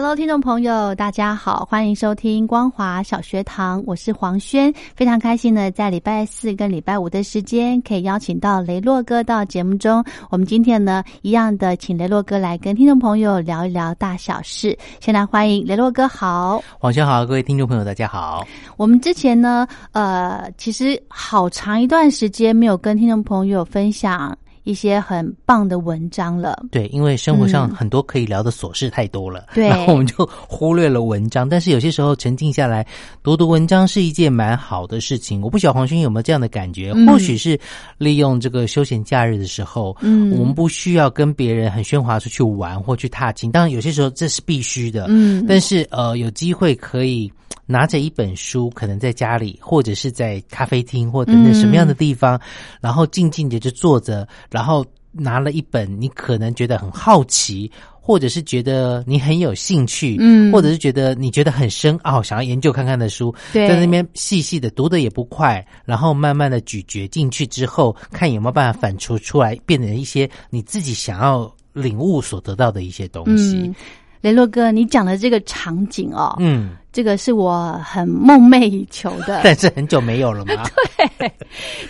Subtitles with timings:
[0.00, 10.04] Hello，听众朋友，大家好，欢迎收听光华小学堂，我是黄轩，非常开心呢，在礼拜四跟礼拜五的时间，可以邀请到雷洛哥到节目中。
[10.30, 14.78] 我们今天呢，一样的，请雷洛哥来跟听众朋友聊一聊大小事。
[15.00, 18.46] 先来欢迎雷洛哥，好，黄轩好，各位听众朋友，大家好。
[18.76, 24.38] 我们之前呢，呃，其实好长一段时间没有跟听众朋友分享。
[24.68, 31.48] 一些很棒的文章了，对，因为生活上很多可以聊的琐事太多了，对，然后我们就忽略了文章。
[31.48, 32.86] 但是有些时候沉静下来
[33.22, 35.40] 读读文章是一件蛮好的事情。
[35.40, 36.92] 我不晓得黄勋有没有这样的感觉？
[37.06, 37.58] 或许是
[37.96, 43.50] 利用这个休闲假日的时候，嗯，我们不需要跟别人很喧哗出去玩或去踏青。
[43.50, 47.32] 当然有些时候这是必须的，嗯，但是呃，有机会可以。
[47.70, 52.40] 拿着一本书，可能在家里，或者是在咖啡厅，或等等什么样的地方，
[52.80, 54.26] 然后静静的就坐着，
[54.58, 57.70] 然后拿了一本你可能觉得很好奇，
[58.00, 73.72] 或者是觉得你很有兴趣，嗯，或者是觉得你觉得很深奥，想要研究看看的书，在那边细细的读的也不快，然后慢慢的咀嚼进去之后，看有没有办法反刍出来，变成一些你自己想要领悟所得到的一些东西。
[74.20, 80.64] 雷洛哥，你讲的这个场景哦，嗯，这个是我很梦寐以求的， 但是很久没有了吗？
[81.18, 81.32] 对，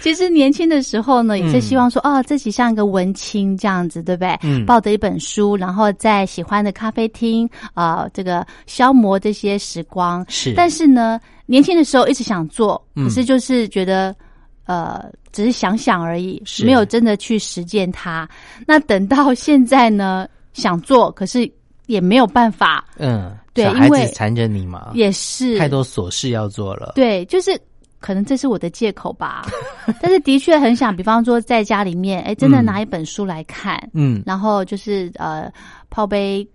[0.00, 4.38] 其实年轻的时候呢，也是希望说，哦，自己像一个文青这样子，对不对？
[4.42, 10.24] 嗯，抱着一本书，然后在喜欢的咖啡厅啊，这个消磨这些时光。
[10.28, 14.14] 是，但是呢，年轻的时候一直想做，可是就是觉得，
[14.66, 15.02] 呃，
[15.32, 18.28] 只是想想而已，没有真的去实践它。
[18.66, 21.50] 那等到现在呢，想做，可是。
[21.88, 25.58] 也没有办法，嗯，对，因为缠着你嘛，也是。
[25.58, 27.58] 太多琐事要做了，对，就是
[27.98, 29.46] 可能这是我的借口吧，
[30.00, 35.50] 但是的确很想，比方说在家里面，哎，真的拿一本书来看，嗯，然后就是呃
[35.88, 36.46] 泡杯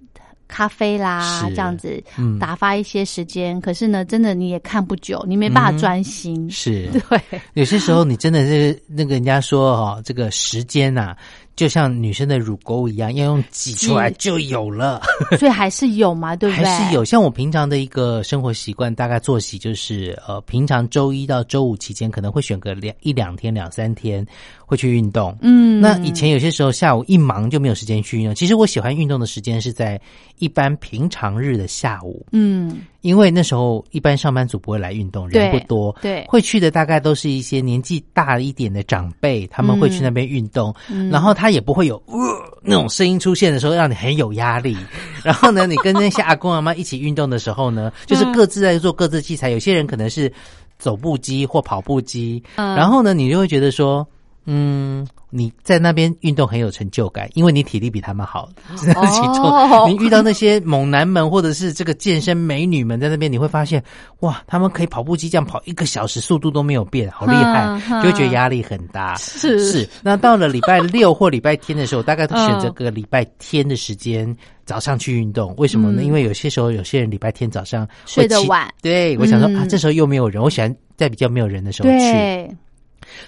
[0.48, 2.02] 咖啡啦，这样子
[2.40, 3.60] 打发一些时间。
[3.60, 6.88] 可是呢，真的你也看不久，你没办法专心，是。
[7.10, 7.20] 对，
[7.56, 11.16] 有些时候你真的是那个人家说哈，这个时间呐。
[11.56, 15.02] 就像女生的乳沟一样，要用挤出来就有了，
[15.38, 16.66] 所以还是有嘛， 对不对？
[16.66, 17.06] 还是有。
[17.06, 24.26] 像我平常的一个生活习惯，大概作息就是，呃，平常周一到周五期间可能会选个两一两天、两三天
[24.74, 25.38] 会去运动。
[25.42, 28.34] 嗯，那以前有些时候下午一忙就没有时间去运动。
[28.34, 30.00] 其实我喜欢运动的时间是在
[30.40, 32.26] 一般平常日的下午。
[32.32, 32.82] 嗯。
[33.02, 40.74] 因为那时候一般上班族不会来运动，人不多，对，会去的大概都是一些年纪大一点的长辈，他们会去那边运动，
[41.12, 42.18] 然后他也不会有呃
[42.62, 44.78] 那种声音出现的时候让你很有压力。
[45.22, 50.32] 然后呢，你跟那些阿公阿妈一起运动的时候呢，就是各自在做各自器材，有些人可能是
[50.80, 54.08] 走步机或跑步机，嗯然后呢，你就会觉得说，
[54.46, 55.08] 嗯。
[55.36, 59.90] 你在那边运动很有成就感，因为你体力比他们好，这是其中。
[59.90, 63.84] 你遇到那些猛男们或者是这个健身美女们在那边，你会发现
[64.20, 69.16] 哇，他们可以跑步机这样跑一个小时，速度都没有变，好厉害，就会觉得压力很大。
[69.16, 69.90] 是是。
[70.04, 74.38] 那到了礼拜六或礼拜天的时候，大概都选择个礼拜天的时间
[74.68, 75.52] 早上去运动。
[75.58, 76.04] 为什么呢？
[76.04, 78.72] 因为有些时候有些人礼拜天早上睡得晚。
[78.84, 82.56] 对，我想说啊，这时候又没有人，我喜欢在比较没有人的时候去。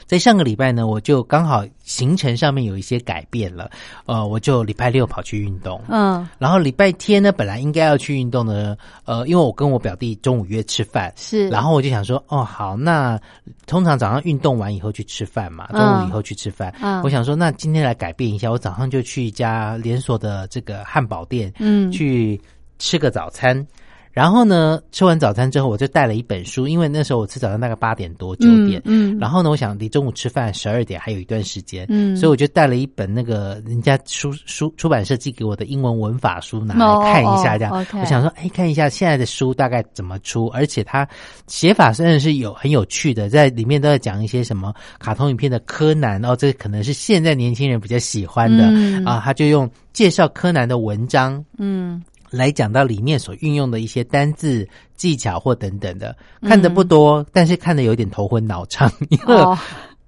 [0.05, 3.69] 在上个礼拜呢，我就刚好行程上面有一些改变了，
[4.05, 13.19] 呃，我就礼拜六跑去运动，嗯，然后礼拜天呢，本来应该要去运动的，呃，因为我跟我表弟中午约吃饭，是，然后我就想说，哦，好，那
[13.67, 22.39] 通常早上运动完以后去吃饭嘛，中午以后去吃饭，嗯，我想说，那今天来改变一下，我早上就去一家连锁的这个汉堡店，嗯，去
[22.79, 23.65] 吃个早餐。
[24.15, 41.05] 然后呢，吃完早餐之后，我就带了一本书，因为那时候我吃早餐大概八点多九点，嗯，然后呢，我想离中午吃饭十二点还有一段时间，嗯，所以我就带了一本那个人家书书出版社寄给我的英文文法书拿来看一下，这样，我想说，哎，看一下现在的书大概怎么出，而且它
[41.47, 48.63] 写法真的是有很有趣的，在里面都在讲一些什么卡通影片的柯南，哦，这可能是现在年轻人比较喜欢的
[49.05, 52.01] 啊，他就用介绍柯南的文章，嗯。
[52.29, 59.57] 来讲到里面所运用的一些单字技巧或等等的，看的不多，但是看的有点头昏脑胀，因为。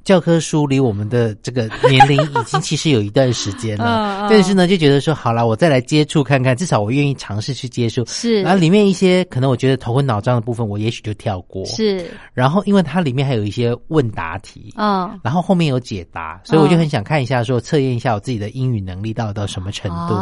[0.07, 8.05] 教科书离我们的这个年龄已经其实有一段时间了， 但是呢，就觉得说好了，我再来接触看看，至少我愿意尝试去接触。
[8.05, 11.65] 是，然后里面一些可能我觉得头昏脑胀的部分，我也许就跳过。
[11.65, 20.15] 是，然后因为它里面还有一些问答题，嗯，然后后面有解答，所以我就很想看一下，说测验一下我自己的英语能力到到什么程度。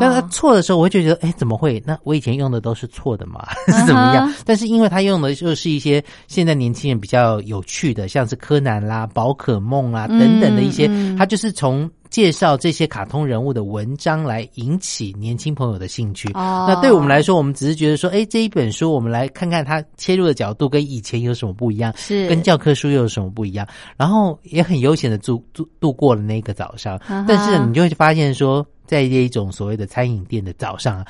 [0.00, 1.82] 但是错的时候，我会觉得，哎，怎么会？
[1.84, 4.32] 那我以前用的都是错的嘛， 是怎么样？
[4.46, 9.04] 但是因为他用的就是一些现在年轻人比较有趣的，像是柯南啦、
[9.34, 9.42] 宝。
[9.42, 10.88] 可梦啊，等等的一些，
[11.18, 16.30] 他就是从介绍这些卡通人物的文章来引起年轻朋友的兴趣。
[16.32, 23.66] 那对我们来说，我们只是觉得说，哎，这一本书，我们来看看它切入的角度跟以前有什么不一样，是跟教科书又有什么不一样。
[23.96, 27.00] 然后也很悠闲的度度度过了那个早上。
[27.26, 31.04] 但是你就会发现说，在这一种所谓的餐饮店的早上，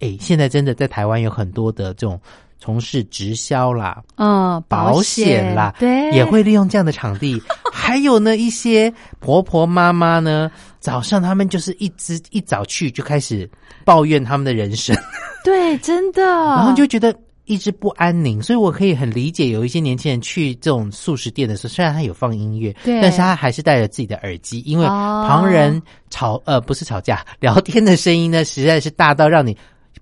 [0.00, 2.18] 哎，现在真的在台湾有很多的这种。
[2.64, 7.38] 从事直销啦，嗯，保险啦，对，也会利用这样的场地。
[7.70, 8.90] 还有呢，一些
[9.20, 10.50] 婆婆妈妈呢，
[10.80, 13.46] 早上他们就是一直一早去就开始
[13.84, 14.96] 抱怨他们的人生，
[15.44, 17.14] 对，真的，然后就觉得
[17.44, 18.40] 一直不安宁。
[18.40, 29.54] 所以我可以很理解，有一些年轻人去这种素食店的时候，虽然他有放音乐，对，但是他还是戴着自己的耳机，因为旁人吵呃不是吵架聊天的声音呢，实在是大到让你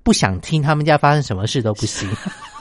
[0.05, 2.09] 不想听他们家发生什么事都不行。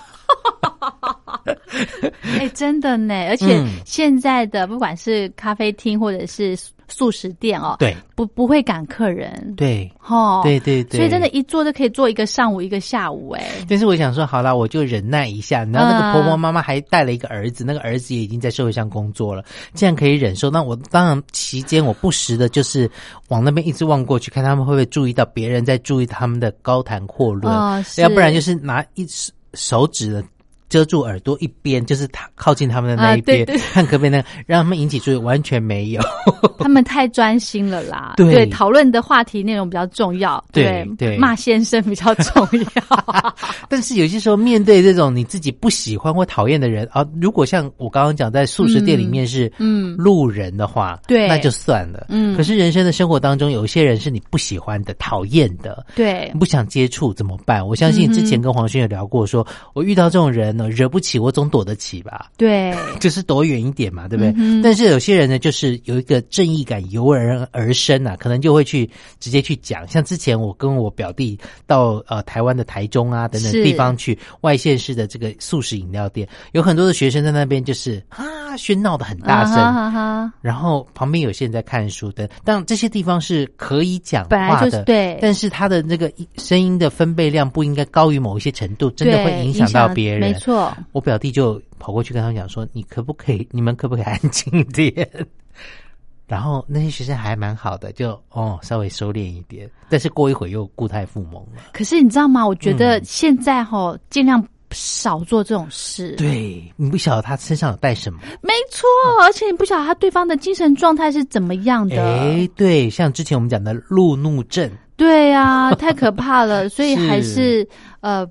[2.39, 3.13] 哎，真的呢！
[3.29, 6.57] 而且现在的不管是咖啡厅或者是
[6.87, 13.43] 素食店哦，对，不不会赶客人，对，哦，对对对，所以真的，一坐就可以坐一个上午，一个下午，哎。
[13.69, 15.63] 但是我想说，好了，我就忍耐一下。
[15.65, 19.43] 然后那个婆婆妈妈还带了一个儿子，那个儿子也已经在社会上工作了，
[19.73, 22.89] 既然可以忍受，那我当然期间我不时的就是
[23.29, 27.53] 往那边一直望过去，看他们会不会注意到别人在注意他们的高谈阔论，
[27.97, 29.05] 要不然就是拿一
[29.53, 30.23] 手指的。
[30.71, 36.01] 遮住耳朵一边，就是他靠近他们的那一边，看可不可以呢，让他们引起注意，完全没有。
[36.59, 38.13] 他们太专心了啦。
[38.17, 40.41] 对，讨论的话题内容比较重要。
[40.53, 43.35] 对对，骂先生比较重要。
[43.67, 52.05] 但是有些时候，面对这种你自己不喜欢或讨厌的人啊，如果像我刚刚讲，在素食店里面是嗯路人的话，对，那就算了。
[52.07, 57.67] 嗯，可是人生的生活当中，有一些人是你不喜欢的、讨厌的，对，不想接触怎么办？
[57.67, 60.60] 我相信之前跟黄轩有聊过，说我遇到这种人。
[60.69, 62.29] 惹不起，我总躲得起吧？
[62.37, 64.61] 对， 就是躲远一点嘛，对不对？
[64.61, 69.87] 但是有些人呢，就是有一个正义感油然而生啊，可能就会去直接去讲。
[69.87, 78.25] 像之前我跟我表弟到呃台湾的台中啊等等地方去外县市的这个素食饮料店，有很多的学生在那边就是啊
[78.57, 82.29] 喧闹的很大声，然后旁边有些人在看书的。
[82.43, 90.50] 但这些地方是可以讲话的，对，但是他的那个声音的分贝量不应该高于某一些程度，真的会影响到别人，没错。
[90.91, 93.47] 我表弟就跑过去跟他们讲说：“你可不可以？
[93.51, 95.09] 你们可不可以安静一点？”
[96.27, 99.69] 然后那些学生还蛮好的，就哦稍微收敛一点。
[99.89, 101.61] 但是过一会又固态复萌了。
[101.73, 102.47] 可是你知道吗？
[102.47, 106.15] 我觉得现在哈尽量少做这种事。
[106.15, 108.19] 对你不晓得他身上有带什么？
[108.41, 108.87] 没错，
[109.23, 112.01] 而且你不晓得他对方的精神状态是怎么样的。
[112.01, 116.69] 哎，对，像之前我们讲的路怒症，对呀，太可怕了。
[116.69, 117.67] 所以还是
[117.99, 118.25] 呃。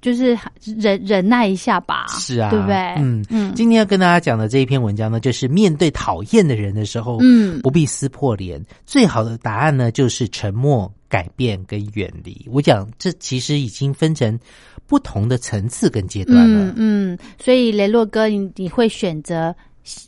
[0.00, 2.74] 就是忍忍耐一下吧，是啊，对不对？
[2.98, 3.52] 嗯嗯。
[3.54, 12.46] 今天要跟大家讲的这一篇文章呢，就是面对讨厌的人的时候，嗯，不必撕破脸，最好的答案呢，就是沉默、改变跟远离。
[12.50, 14.38] 我讲这其实已经分成
[14.86, 16.72] 不同的层次跟阶段了。
[16.76, 19.54] 嗯，所以雷洛哥，你你会选择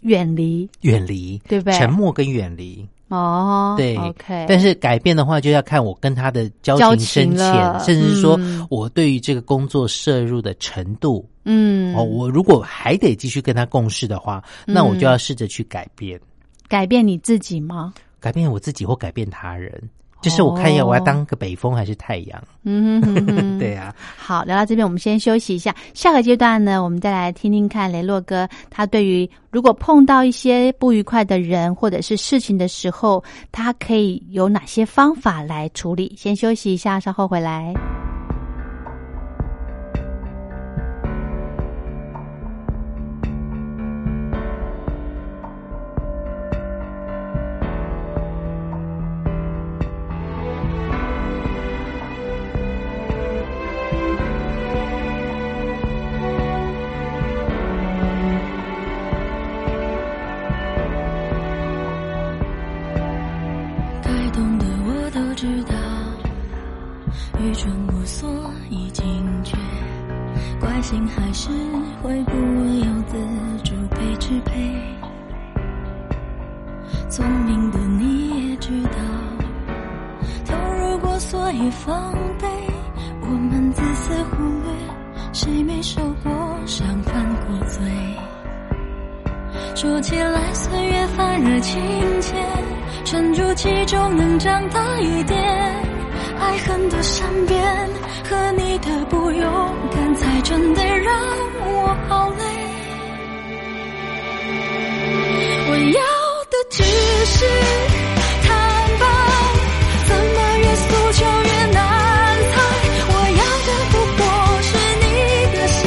[0.03, 1.79] 远离，远离，对不对？
[1.79, 2.87] 沉默跟远离。
[3.15, 8.41] 哦，对，OK，但是改变的话，就要看我跟他的交情深浅，甚至是说
[8.71, 11.29] 我对于这个工作摄入的程度。
[11.45, 16.19] 嗯，哦，我如果还得继续跟他共事的话，那我就要试着去改变，
[16.69, 17.93] 改变你自己吗？
[18.19, 19.91] 改变我自己或改变他人。
[20.23, 22.43] 就是我看一下，我要当个北风还是太阳？
[22.65, 23.95] 嗯， 对呀。
[24.17, 25.75] 好，聊到这边，我们先休息一下。
[25.95, 36.15] 下个阶段呢，我们再来听听看雷洛哥他对于如果碰到一些不愉快的人或者是事情的时候，他可以有哪些方法来处理？
[36.17, 37.75] 先休息一下，稍后回来。
[77.13, 78.91] 聪明的你也知道，
[80.47, 82.49] 投入过所以防备。
[83.21, 84.73] 我们自私忽略，
[85.35, 86.33] 谁没受过
[86.65, 87.85] 伤犯过罪？
[89.75, 91.83] 说起来，岁月反而亲
[92.23, 92.35] 切，
[93.05, 95.39] 沉住气中能长大一点。
[96.41, 97.63] 爱恨的善变，
[98.25, 99.53] 和你的不勇
[99.95, 101.15] 敢，才真的让
[101.61, 102.45] 我好累。
[105.69, 106.01] 我要
[107.25, 107.45] 是
[108.43, 108.51] 坦
[108.99, 109.07] 白
[110.07, 111.77] 怎么越诉求越难
[112.51, 112.55] 猜
[113.09, 114.21] 我要的不过
[114.61, 115.05] 是你
[115.53, 115.81] 的现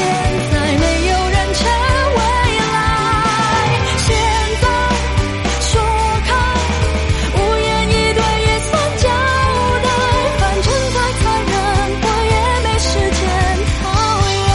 [0.51, 1.59] 在没有人称
[2.15, 2.19] 未
[2.71, 2.73] 来
[3.97, 4.07] 现
[4.61, 4.63] 在
[5.59, 5.71] 说
[6.23, 6.27] 开
[7.35, 9.05] 无言以对也算交
[9.83, 9.87] 代
[10.39, 11.53] 反正再残忍
[12.01, 13.21] 我也没时间
[13.81, 13.83] 讨
[14.31, 14.47] 厌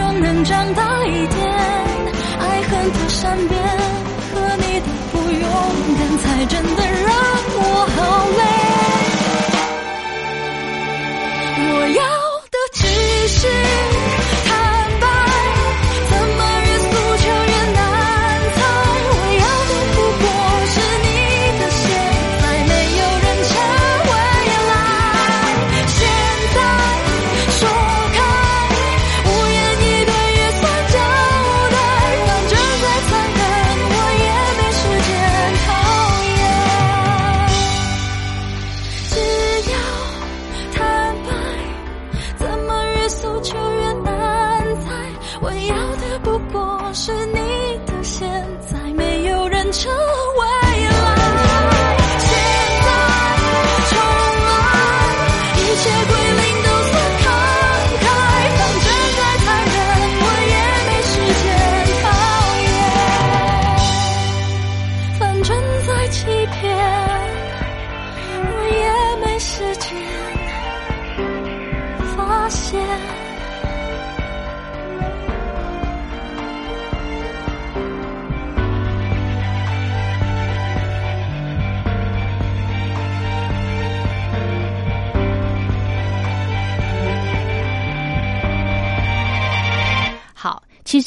[0.00, 1.40] 就能长大一点。
[2.38, 3.62] 爱恨的善变
[4.32, 5.50] 和你的不勇
[5.98, 6.79] 敢才真的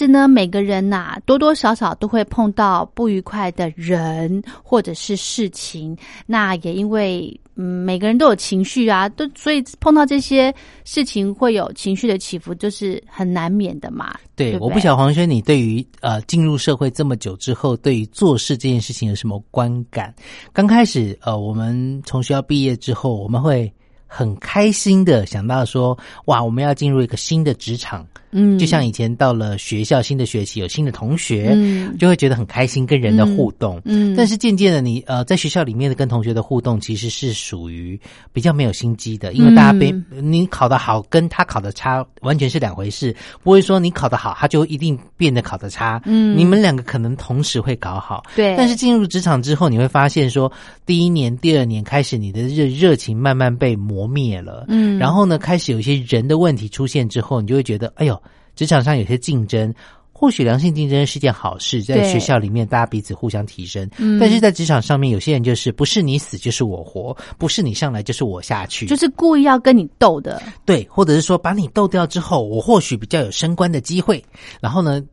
[0.03, 5.97] 实呢，每个人呐，多多少少都会碰到不愉快的人或者是事情。
[6.25, 14.13] 那也因为嗯，每个人都有情绪啊，都所以碰到这些事情会有情绪的起伏，就是很难免的嘛。
[14.35, 20.13] 对，我不晓黄轩，你对于呃进入社会这么久之后，对于做事这件事情有什么观感？
[20.51, 23.71] 刚开始呃，我们从学校毕业之后，我们会
[24.07, 28.05] 很开心的想到说，哇，我们要进入一个新的职场。
[28.33, 37.99] 嗯，就像以前到了学校，新的学期有新的同学，嗯，就会觉得很开心，跟人的互动，嗯，但是渐渐的，你呃，在学校里面的跟同学的互动，其实是属于
[38.31, 50.51] 比较没有心机的，因为大家被你考得好，跟他考的差完全是两回事，不会说你考得好，他就一定变得考得差，嗯，你们两个可能同时会搞好，对，但是进入职场之后，你会发现说，
[50.85, 58.19] 第一年、第二年开始，你的热热情慢慢被磨灭了，嗯，然后呢，开始有一些人的问题出现之后，你就会觉得，哎呦。
[58.55, 59.73] 职场上有些竞争，
[60.11, 63.89] 或许良性竞争是件好事，在学校里面大家彼此互相提升。
[63.97, 70.41] 嗯，但是在职场上面，有些人就是不是你死就是我活，不是你上来就是我下去，就是故意要跟你斗的。
[70.65, 74.23] 对，或者是说把你斗掉之后，我或许比较有升官的机会。
[74.61, 75.03] 然后呢，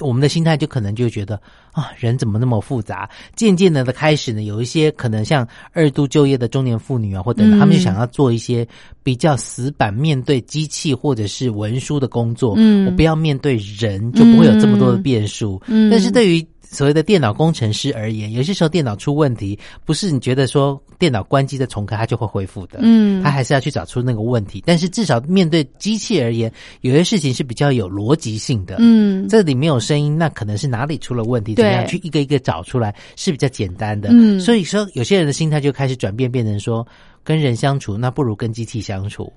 [0.00, 1.40] 我们的心态就可能就觉得
[1.76, 3.06] 啊，人怎么那么复杂？
[3.34, 8.66] 渐渐的的开始呢，有一些可能像二度就业的中年妇女啊，或等等，他们就想要做一些
[9.02, 12.54] 比较死板面对机器或者是文书的工作。
[12.56, 15.60] 嗯，我不要面对人，就不会有这么多的变数。
[15.66, 24.62] 嗯，但是对于所谓的电脑工程师而言，有些时候电脑出问题，不是你觉得说电脑关机再重开它就会恢复的，嗯，他还是要去找出那个问题。
[24.66, 34.08] 但是至少面对机器而言，有些事情是比较有逻辑性的，嗯，这里没有声音，那可能是哪里出了问题，怎么样去一个一个找出来是比较简单的。
[34.12, 36.86] 嗯，所以说有些人的心态就开始转变，变成说
[37.22, 39.32] 跟人相处，那不如跟机器相处，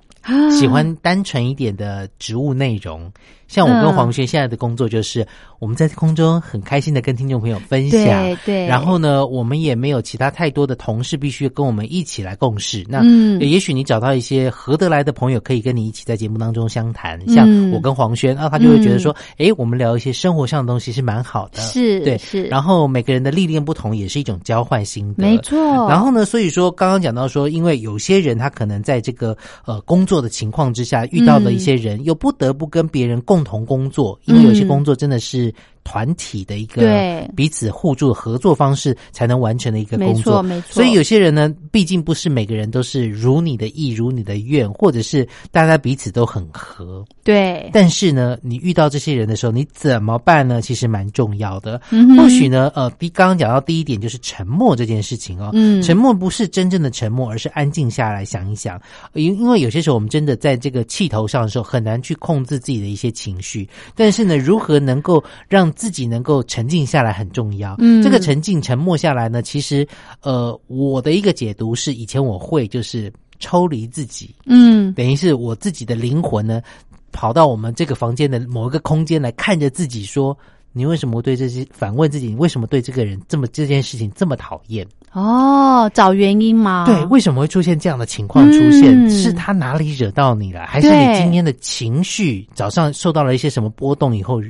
[0.51, 3.11] 喜欢单纯一点的植物内容。
[3.49, 5.27] 像我跟黄轩现在的工作就是，
[5.57, 8.65] 我们在空中很开心的跟听众朋友分享，对对。
[8.65, 12.85] 然后呢，我们也没有其他太多的同事必须跟我们一起来共事。
[12.87, 13.03] 那
[13.39, 17.19] 也许你找到一些合得来的朋友，可以跟你一起在节目当中相谈。
[17.27, 22.43] 像我跟黄轩啊，他就会觉得说，哎，我们聊一些生活上的东西是蛮好的，是，对，是。
[22.43, 25.57] 然后每个人的历练不同，也是一种交换心得，没错。
[25.89, 34.19] 然后呢，所以说刚刚讲到说，因为有些人他可能在这个呃工作的情况之下遇到的一些人，又不得不跟别人共同工作。
[34.25, 35.53] 因为有些工作真的是。
[35.83, 40.73] 团体的一个彼此互助合作方式才能完成的一个工作，没错。
[40.73, 47.03] 所以有些人呢，毕竟不是每个人都是如你的意、如你的愿，或者是大家彼此都很合。
[47.23, 47.69] 对。
[47.73, 50.61] 但是呢，你遇到这些人的时候，你怎么办呢？
[50.61, 51.81] 其实蛮重要的。
[51.91, 55.51] 嗯或许呢，呃，第刚刚讲到第一点就是沉默这件事情哦。
[55.53, 55.81] 嗯。
[55.81, 58.79] 沉默不是真正的沉默，而是安静下来想一想。
[59.13, 63.67] 因因为有些时候我们真的在这个气头上的时候，很难去控制自己的一些情绪。
[63.95, 67.75] 但是呢，如何能够让自己能够沉静下来很重要。
[67.79, 69.87] 嗯，这个沉静、沉默下来呢，其实，
[70.21, 76.61] 呃，我的一个解读是，以前我会就是抽离自己，嗯，等于是我自己的灵魂呢，
[77.11, 80.37] 跑到我们这个房间的某一个空间来看着自己，说，
[80.73, 84.85] 你为什么对这些反问自己，你为什么对这个人这么这件事情这么讨厌？
[85.11, 86.85] 哦，找原因吗？
[86.85, 89.09] 对，为什么会出现这样的情况出现？
[89.09, 90.65] 是他哪里惹到你了？
[90.67, 94.41] 还是你今天的情绪早上受到了一些什么波动以后？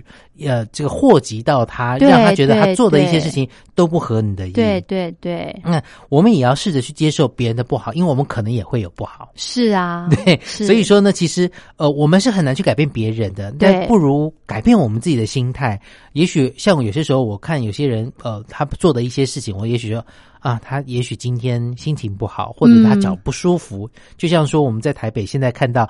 [0.45, 4.53] 呃，这个祸及到他，让他觉得他做的一些事情都不合你的意。
[4.53, 5.53] 对对对。
[5.65, 9.27] 那我们也要试着去接受别人的不好，因为我们可能也会有不好。
[9.35, 10.07] 是啊。
[10.23, 10.39] 对。
[10.45, 15.77] 所以说呢，其实呃，我们是很难去改变别人的，但不如改变我们自己的心态。
[16.13, 20.01] 也许像有些时候，我看有些人呃，他做的一些事情，我也许说
[20.39, 23.89] 啊，他也许今天心情不好，或者他脚不舒服。
[24.17, 25.89] 就像说我们在台北现在看到。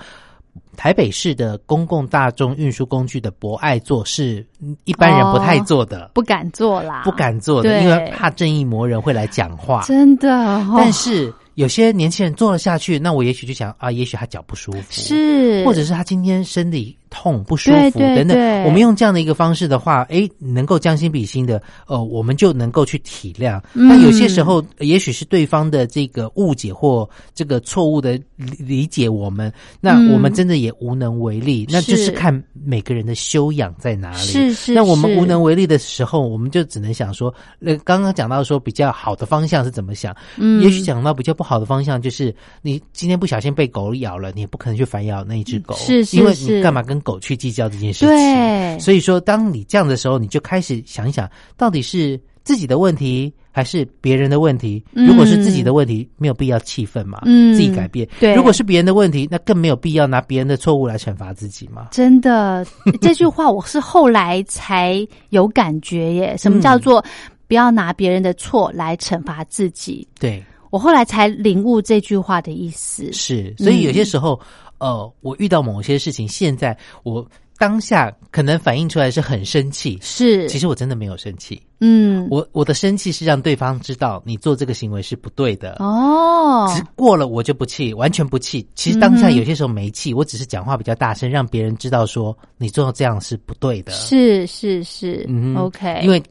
[0.75, 4.45] 台北市的公共大众运输工具的博爱座是
[4.83, 9.83] 一般人不太坐的，不敢坐啦，不敢坐的，因为怕正义魔人会来讲话。
[9.83, 10.27] 真的，
[10.75, 11.31] 但是。
[11.55, 18.63] 有些年轻人坐了下去，那我也许就想啊，也许他脚不舒服，是，或者是他今天身体痛不舒服等等。
[18.63, 23.61] 我们用这样的一个方式的话，哎，能够将心比心的，呃，我们就能够去体谅。
[23.73, 28.19] 那有些时候，也许是对方的这个误解或这个错误的
[28.57, 31.67] 理解我们，那我们真的也无能为力。
[31.69, 34.17] 那就是看每个人的修养在哪里。
[34.17, 34.73] 是是。
[34.73, 40.15] 那我们无能为力的时候，我们就只能想说，那刚刚讲到说比较好的方向是怎么想？
[40.37, 41.59] 嗯，也许讲到比较不好。
[41.59, 48.09] 的方向就是，你今天不小心被狗咬了，你也不可能去反咬那一只狗，是是因为你干嘛跟狗去计较这件事情？
[48.09, 54.83] 对，所以说，当你这样的时候，你就开始想一想，到底是自己的问题还是别人的问题？
[54.93, 58.07] 如果是自己的问题，没有必要气愤嘛，嗯，自己改变。
[58.19, 61.89] 对，如果是别人的问题，那更没有必要拿别人的错误来惩罚自己嘛。
[61.91, 62.65] 真的，
[63.01, 66.35] 这句话我是后来才有感觉耶。
[66.37, 67.03] 什么叫做
[67.47, 70.07] 不要拿别人的错来惩罚自己？
[70.19, 70.43] 对。
[70.71, 73.11] 我后来才领悟这句话的意思。
[73.11, 74.39] 是，所以有些时候，
[74.79, 77.25] 呃，我遇到某些事情，现在我
[77.57, 81.61] 当下可能反映出来是很生气，是，其实我真的没有生气。
[81.81, 85.75] 嗯，我我的生气是让对方知道你做这个行为是不对的。
[85.79, 88.65] 哦，只过了我就不气，完全不气。
[88.75, 93.91] 其实当下有些时候没气，我只是讲话比较大声，让别人知道说你做这样是不对的。
[93.91, 96.21] 是是是，嗯，OK，因为。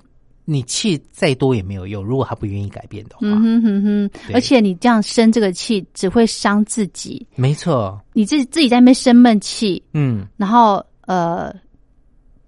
[0.50, 3.18] 你气再多也没有用，如果他不愿意改变的话。
[3.22, 7.26] 嗯哼哼哼，而且你这样生这个气，只会伤自己。
[7.34, 11.54] 没错，你自己自己在那边生闷气，嗯，然后呃，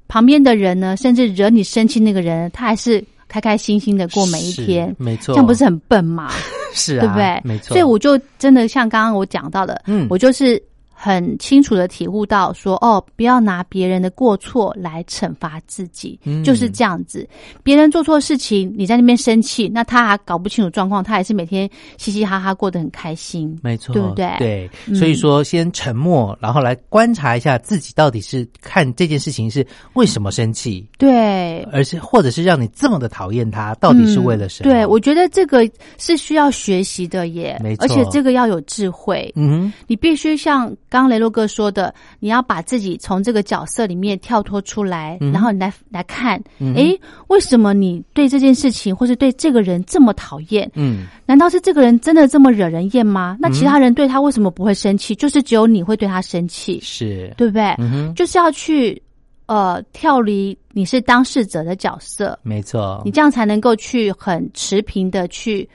[0.08, 4.96] 旁边的人呢，甚至惹你生气那个人，他还是开开心心的过每一天。
[4.98, 6.32] 没错，这样不是很笨吗？
[6.72, 7.38] 是，对不对？
[7.44, 7.74] 没错。
[7.74, 10.60] 所以我就真的像刚刚我讲到的，嗯，我就是。
[11.02, 17.26] 很清楚的体悟到说，哦，不要拿别人的过错来惩罚自己，嗯就是这样子。
[17.62, 23.58] 别人做错事情，你在那边生气，那他还搞不清楚状况，他还是每天嘻嘻哈哈过得很开心。
[23.62, 34.70] 没错，对不对对，嗯所以说先沉默，然后来观察一下自己到底是看这件事情是为什么生气，对，而是或者是让你这么的讨厌他，到底是为了什么？
[34.70, 39.32] 嗯对，我觉得这个是需要学习的耶，没错而且这个要有智慧。
[39.34, 50.68] 嗯你必须像刚刚雷洛哥说的，你要把自己从这个角色里面跳脱出来，嗯然后你来来看，嗯诶，为什么你对这件事情或是对这个人这么讨厌？
[50.74, 53.36] 嗯，难道是这个人真的这么惹人厌吗？
[53.40, 55.14] 那其他人对他为什么不会生气？
[55.14, 57.62] 就是只有你会对他生气，是，对不对？
[57.78, 59.00] 嗯哼，就是要去
[59.46, 65.68] 呃跳离你是当事者的角色，没错你，这样才能够去很持平的去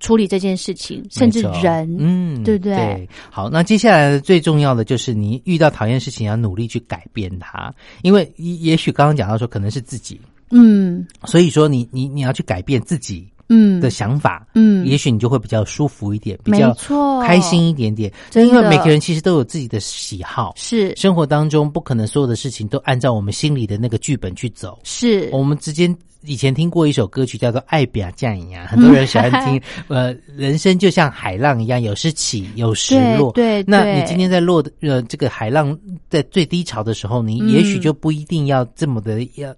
[0.00, 2.74] 处理这件事情，甚至人，嗯，对不对？
[2.76, 11.06] 对，好，那接下来的最重要的就是你遇到讨厌事情，要努力去改变它，因为也也许刚刚讲到说可能是自己，嗯。
[11.24, 18.12] 所以说你你你要去改变自己嗯的想法，嗯，也许你就会比较舒服一点，比没较错，开心一点点。
[18.34, 24.78] 因为每个人其实都有自己的喜好，是生活当中不可能所有的事情都按照我们心里的那个剧本去走。
[24.82, 29.60] 是，我们之间以前听过一首歌曲叫做《爱比亚酱一样》，很多人喜欢听。
[29.86, 33.30] 呃，人生就像海浪一样，有时起，有时落。
[33.32, 35.78] 对那你今天在落的呃这个海浪
[36.10, 39.54] 在最低潮的时候，你嗯也许就不一定要这么的要。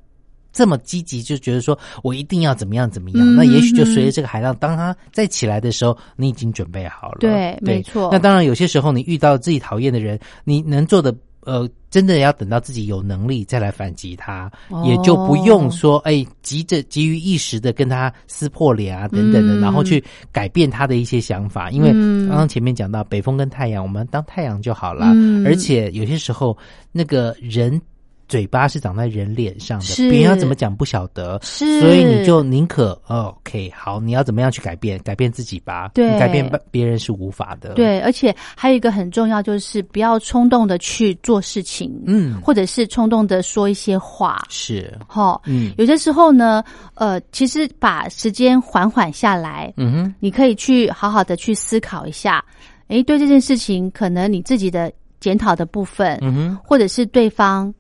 [0.53, 7.19] 这么积极，就觉得说我一定要怎么样怎么样，嗯那也许就随着这个海浪，当它再起来的时候，你已经准备好了。
[7.21, 21.71] 对没错那当然，有些时候你遇到自己讨厌的人，你能做的呃，真的要等到自己有能力再来反击他，哦也就不用说哎急着急于一时的跟他撕破脸啊等等的，嗯然后去改变他的一些想法。
[21.71, 25.13] 因为嗯刚刚前面讲到北风跟太阳，我们当太阳就好了。
[25.15, 26.57] 嗯而且有些时候
[26.91, 27.81] 那个人。
[28.29, 31.81] 嘴巴是长在人脸上的，别人要怎么讲不晓得，是。
[31.81, 34.99] 所以你就宁可、哦、OK 好，你要怎么样去改变？
[35.01, 36.13] 改变自己吧，对。
[36.13, 45.41] 你改变别人是无法的。，对，而且还有一个很重要，就是不要冲动的去做事情，嗯，或者是冲动的说一些话，是，哈。
[45.47, 45.73] 嗯。
[45.79, 46.63] 有些时候呢，
[46.95, 52.45] 呃，其实把时间缓缓下来，嗯哼，你可以去好好的去思考一下，
[52.89, 57.73] 诶，对这件事情，可能你自己的检讨的部分，嗯哼，或者是对方，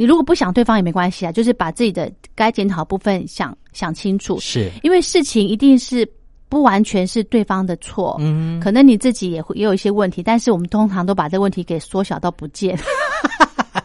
[0.00, 6.10] 你如果不想对方也没关系啊，就是把自己的该检讨部分想想清楚，是，因为事情一定是
[6.48, 12.78] 不完全是对方的错，嗯，可能你自己也会也有一些问题，但是我们通常都把这个问题给缩小到不见。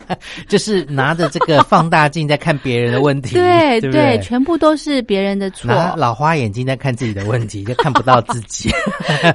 [0.47, 4.19] 就是拿着这个放大镜在看别人的问题， 对对？
[4.21, 8.69] 全部都是别人的错，拿老花眼睛在看自己的问题， 就看不到自己。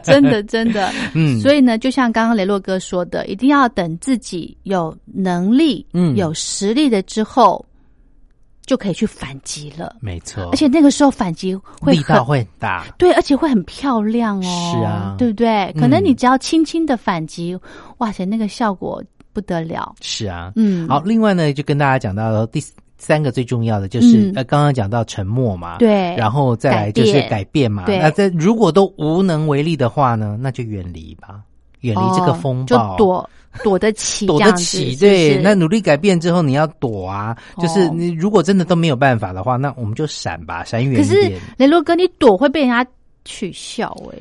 [0.02, 0.90] 真的真的。
[1.14, 7.64] 嗯，所以呢，就像刚刚雷洛哥说的，一定要等自己有能力、嗯有实力的之后，
[8.66, 9.96] 就可以去反击了。
[10.00, 12.86] 没错，而且那个时候反击会很力道会很大。
[12.98, 14.72] 对，而且会很漂亮哦。
[14.72, 15.48] 是啊对不对？
[15.74, 17.56] 嗯可能你只要轻轻的反击，
[17.98, 19.94] 哇塞，那个效果不得了。
[20.00, 22.62] 是啊，嗯，好，另外呢，就跟大家讲到第
[22.98, 27.86] 三个最重要的就是、嗯呃，刚刚讲到沉默嘛，，对，然后再来就是改变嘛。
[27.86, 31.40] 对那在如果都无能为力的话呢，那就远离吧，
[31.80, 33.30] 远离这个风暴，哦就躲
[33.64, 35.32] 躲得起， 躲得起，对。
[35.34, 41.32] 是那努力改变之后，你要躲啊，就是哦你如果真的都没有办法的话，那我们就闪吧，闪远可是。
[41.56, 42.86] 雷洛哥，你躲会被人家
[43.24, 44.18] 取笑哎、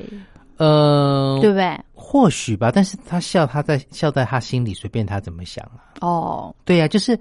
[0.56, 1.78] 呃，对不对？
[2.00, 5.92] 或许吧，但是他笑，他在笑在他心里，随便他怎么想啊。
[6.00, 7.18] 哦，对呀、就是。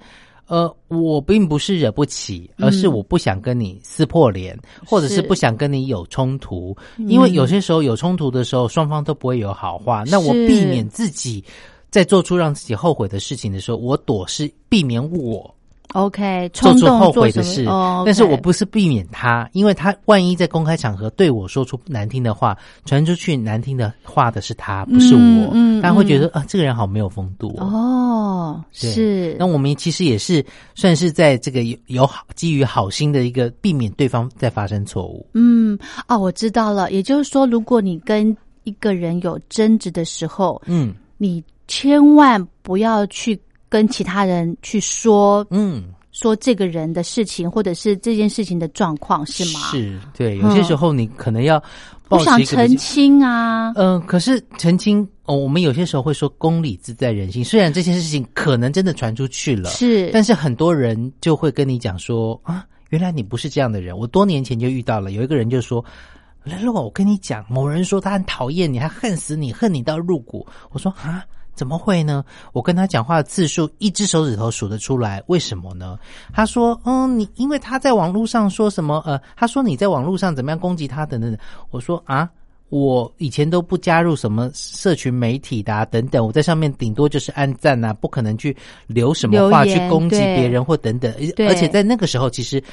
[0.48, 6.76] 呃，我并不是惹不起，而是我不想跟你撕破脸，或者是是不想跟你有冲突。
[6.98, 10.04] 因为有些时候有冲突的时候，双方都不会有好话。
[10.08, 11.46] 那我避免自己
[11.92, 15.56] 在做出让自己后悔的事情的时候，我躲是避免我
[15.94, 27.66] OK，做出后悔的事，哦，但是我不是避免他，因为他万一在公开场合对我说出难听的话，传出去难听的话的是他，不是我，嗯嗯大家会觉得啊，这个人好没有风度哦。
[27.66, 35.26] 哦，是那我们其实也是算是在这个有有好基于好心的一个避免对方再发生错误。
[35.34, 36.92] 嗯哦，我知道了。
[36.92, 43.40] 也就是说，如果你跟一个人有争执的时候，嗯你千万不要去
[43.70, 49.60] 跟其他人去说嗯，说这个人的事情，或者是这件事情的状况，是吗？
[49.72, 51.62] 是对，有些时候你可能要
[52.08, 53.72] 不想澄清啊。
[53.76, 57.44] 嗯、可是澄清哦，我们有些时候会说公理自在人心。
[57.46, 63.98] 虽然这件事情可能真的传出去了，是，但是很多人就会跟你讲说啊，原来你不是这样的人。
[63.98, 65.84] 我多年前就遇到了，有一个人就说。
[66.46, 70.48] 雷洛，我跟你讲，某人说他很讨厌你，还恨死你，恨你到入骨。
[70.72, 71.24] 我说啊，
[71.60, 72.24] 怎么会呢？
[72.54, 75.22] 我跟他讲话的次数，一只手指头数得出来。
[75.28, 76.00] 为什么呢？
[76.32, 79.04] 他说：“嗯，你因为他在网络上说什么？
[79.06, 81.38] 呃，他说你在网络上怎么样攻击他等等。”
[81.70, 82.30] 我说：“啊，
[82.70, 88.56] 我以前都不加入什么社群媒体的等等，我在上面顶多就是按赞啊，不可能去
[88.88, 91.14] 留什么话去攻击别人或等等。
[91.40, 92.64] 而且在那个时候，其实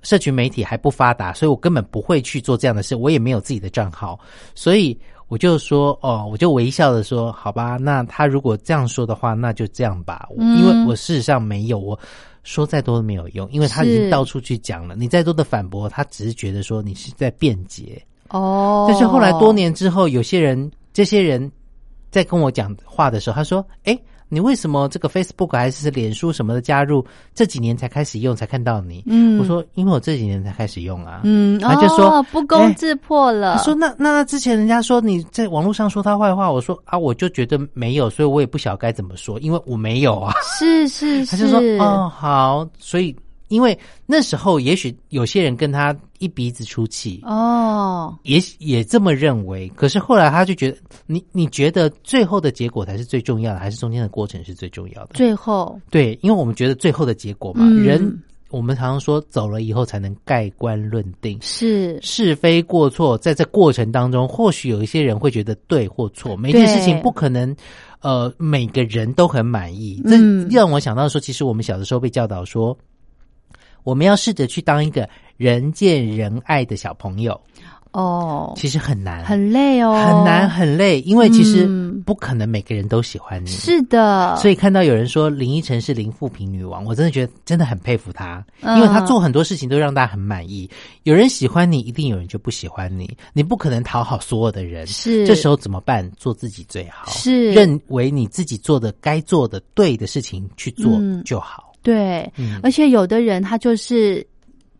[0.00, 2.96] 社群媒体还不发达，所以我根本不会去做这样的事。
[2.96, 4.18] 我也没有自己的账号，
[4.54, 4.98] 所以。”
[5.30, 10.28] 我就说哦，我就微笑的说，好吧，那他如果这样说的话，那就这样吧。
[10.36, 11.98] 因为我事实上没有，我
[12.42, 14.96] 说再多都没有用，因为他已经到处去讲了。
[14.96, 18.04] 你再多的反驳，他只是觉得说你是在辩解。
[18.28, 21.50] 哦，但是后来多年之后，有些人，这些人
[22.10, 23.96] 在跟我讲话的时候，他说：“哎。”
[24.30, 29.02] 你为什么这个 Facebook 还是脸书什么的加入这几年才开始用才看到你？
[29.06, 31.20] 嗯，我说因为我这几年才开始用啊。
[31.24, 33.56] 嗯，他就说不攻自破了。
[33.56, 40.32] 他说那那那之前人家说你在网络上说他坏话，我说啊我就觉得没有，所以我也不晓该怎么说，因为我没有啊。
[40.58, 41.30] 是是是。
[41.36, 43.14] 他就说哦好，所以。
[43.50, 49.68] 因为那时候，也许有些人跟他一鼻子出气哦，也也这么认为。
[49.74, 55.10] 可是后来他就觉得，你你觉得最后的结果才是最重要的，还是中间的过程是最重要的？
[55.14, 67.52] 最后，对，因为我们觉得最后的结果嘛，人我们常常说走了以后才能盖棺论定，是是非过错，在这过程当中，或许有一些人会觉得对或错，每件事情不可能，
[68.00, 70.00] 呃，每个人都很满意。
[70.04, 70.16] 这
[70.54, 72.78] 让我想到说，其实我们小的时候被教导说。
[73.82, 77.40] 我们要试着去当一个人见人爱的小朋友。
[77.92, 81.66] 哦，其实很难，很累哦，很难很累，因为其实
[82.06, 83.48] 不可能每个人都喜欢你。
[83.48, 90.70] 是的，所以看到有人说林依晨是林富平女王，我真的觉得真的很佩服她，因为她做很多事情都让大家很满意。
[91.02, 94.86] 有人喜欢你，一定有人就不喜欢你，你不可能讨好所有的人。
[94.86, 96.08] 是，这时候怎么办？
[96.16, 97.50] 做自己最好，是。
[97.50, 101.69] 认为你自己做的该做的对的事情去做就好。
[101.82, 102.30] 对，
[102.62, 104.26] 而且有的人他就是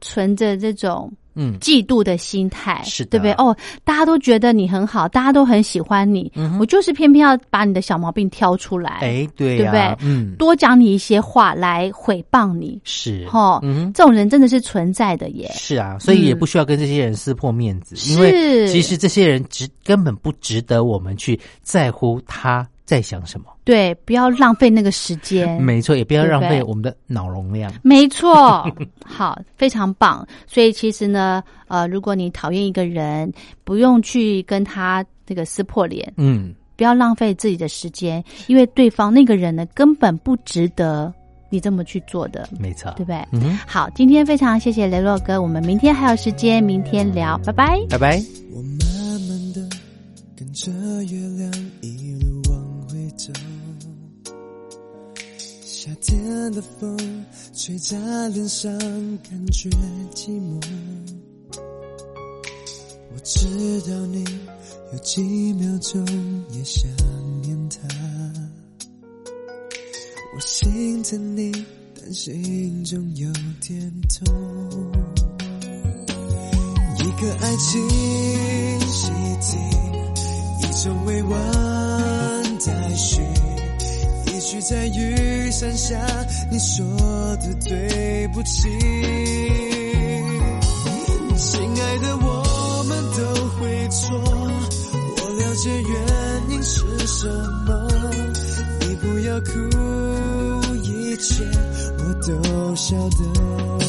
[0.00, 3.32] 存着这种嗯嫉妒的心态，是对不对？
[3.34, 9.96] 哦，大家都觉得你很好，大家都很喜欢你，我就是偏偏要把你的小毛病挑出来，哎，对，对不对？
[10.00, 15.50] 嗯，多讲你一些话来诽谤你，是哈，嗯，这种人真的是存在的耶。
[15.54, 22.68] 是啊，所以也不需要跟这些人撕破面子，因为其实这些人值根本不值得我们去在乎他。
[22.90, 23.46] 在想什么？
[23.62, 25.48] 对，不要浪费那个时间。
[25.62, 27.72] 没错，也不要浪费我们的脑容量。
[27.82, 28.68] 没错，
[29.06, 30.26] 好，非常棒。
[30.48, 36.12] 所以其实呢，呃，如果你讨厌一个人，不用去跟他那个撕破脸。
[36.16, 41.14] 嗯，不要浪费自己的时间，因为对方那个人呢，根本不值得
[41.48, 42.48] 你这么去做的。
[42.58, 43.24] 没错，对不对？
[43.30, 48.20] 嗯，好，今天非常谢谢雷洛哥，我们明天还有时间，明天聊，拜拜，拜拜。
[48.52, 49.76] 我慢慢的
[50.36, 50.72] 跟着
[51.04, 52.39] 月亮一路
[55.82, 57.96] 夏天的风吹在
[58.28, 58.70] 脸上，
[59.22, 59.70] 感觉
[60.14, 60.62] 寂寞。
[61.54, 63.46] 我知
[63.90, 64.22] 道你
[64.92, 65.22] 有几
[65.54, 66.04] 秒钟
[66.50, 66.86] 也想
[67.40, 67.78] 念他，
[70.36, 71.50] 我心疼你，
[71.98, 73.32] 但心中有
[73.66, 74.36] 点痛。
[76.98, 77.88] 一个爱情
[78.80, 79.56] 习题，
[80.60, 83.22] 一种未完待续
[84.50, 85.96] 一句在雨伞下
[86.50, 86.84] 你说
[87.36, 88.68] 的对不起，
[91.36, 97.28] 亲爱的，我们都会错，我了解原因是什
[97.64, 97.88] 么，
[98.80, 99.52] 你不要哭，
[100.82, 101.44] 一切
[101.98, 103.79] 我都晓得。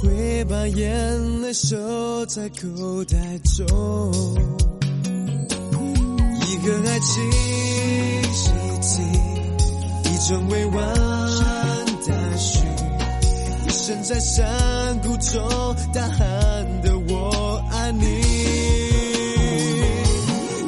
[0.00, 3.16] 会把眼泪收在口袋
[3.56, 4.34] 中。
[6.46, 7.22] 一个爱情
[8.32, 9.02] 习题，
[10.10, 10.94] 一种未完
[12.06, 12.58] 待续，
[13.66, 16.18] 一生在山谷中大喊
[16.82, 17.92] 的我爱。
[17.92, 18.04] 你，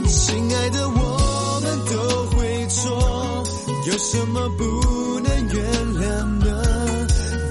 [0.09, 1.92] 亲爱的，我们都
[2.37, 3.45] 会错，
[3.87, 4.64] 有什么不
[5.21, 5.57] 能原
[5.95, 6.47] 谅呢？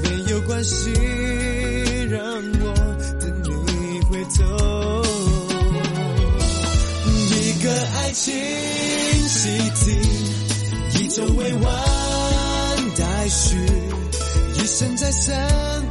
[0.03, 0.91] 没有关系，
[4.37, 4.43] 走。
[7.29, 8.33] 一个爱情
[9.27, 9.85] 习题，
[10.99, 11.63] 一种未完
[12.97, 13.55] 待续，
[14.55, 15.31] 一生在山